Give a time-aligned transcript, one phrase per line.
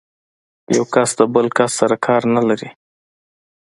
[0.75, 2.69] یو کس د بل کس سره کار نه لري.